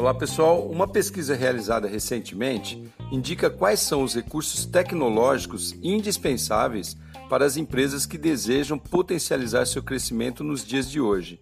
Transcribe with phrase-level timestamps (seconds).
[0.00, 6.96] Olá pessoal, uma pesquisa realizada recentemente indica quais são os recursos tecnológicos indispensáveis
[7.28, 11.38] para as empresas que desejam potencializar seu crescimento nos dias de hoje.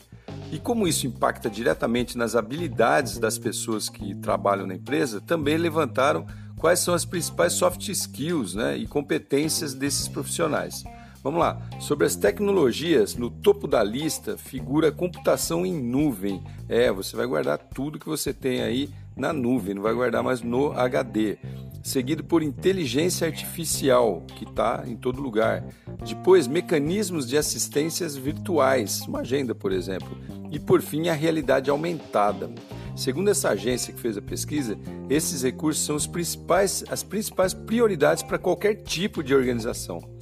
[0.51, 6.27] E como isso impacta diretamente nas habilidades das pessoas que trabalham na empresa, também levantaram
[6.59, 10.83] quais são as principais soft skills né, e competências desses profissionais.
[11.23, 11.61] Vamos lá.
[11.81, 16.43] Sobre as tecnologias, no topo da lista figura computação em nuvem.
[16.69, 20.41] É, você vai guardar tudo que você tem aí na nuvem, não vai guardar mais
[20.41, 21.39] no HD.
[21.83, 25.65] Seguido por inteligência artificial, que está em todo lugar.
[26.07, 30.17] Depois, mecanismos de assistências virtuais, uma agenda, por exemplo.
[30.51, 32.51] E por fim, a realidade aumentada.
[32.95, 34.79] Segundo essa agência que fez a pesquisa,
[35.09, 40.18] esses recursos são os principais, as principais prioridades para qualquer tipo de organização.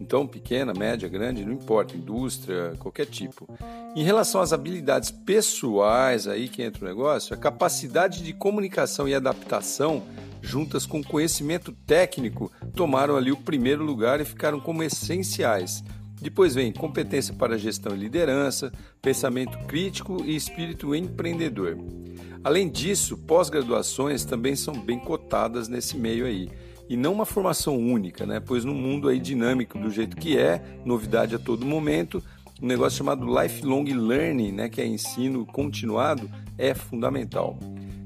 [0.00, 3.46] Então, pequena, média, grande, não importa, indústria, qualquer tipo.
[3.94, 9.14] Em relação às habilidades pessoais, aí que entra o negócio, a capacidade de comunicação e
[9.14, 10.02] adaptação,
[10.40, 15.84] juntas com conhecimento técnico, tomaram ali o primeiro lugar e ficaram como essenciais.
[16.20, 21.76] Depois vem competência para gestão e liderança, pensamento crítico e espírito empreendedor.
[22.42, 26.48] Além disso, pós-graduações também são bem cotadas nesse meio aí
[26.90, 28.40] e não uma formação única, né?
[28.40, 32.20] Pois no mundo aí dinâmico do jeito que é, novidade a todo momento,
[32.60, 37.56] um negócio chamado lifelong learning, né, que é ensino continuado, é fundamental.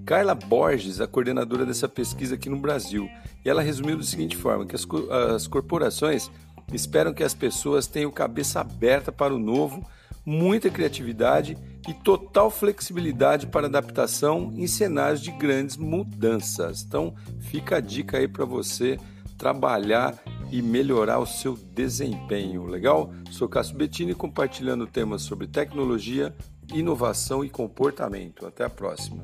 [0.05, 3.09] Carla Borges, a coordenadora dessa pesquisa aqui no Brasil,
[3.43, 4.87] e ela resumiu da seguinte forma: que as,
[5.35, 6.31] as corporações
[6.71, 9.83] esperam que as pessoas tenham cabeça aberta para o novo,
[10.25, 11.57] muita criatividade
[11.89, 16.83] e total flexibilidade para adaptação em cenários de grandes mudanças.
[16.83, 18.99] Então, fica a dica aí para você
[19.37, 20.19] trabalhar
[20.51, 22.65] e melhorar o seu desempenho.
[22.65, 23.13] Legal?
[23.31, 26.35] Sou Cássio Bettini compartilhando temas sobre tecnologia,
[26.73, 28.47] inovação e comportamento.
[28.47, 29.23] Até a próxima.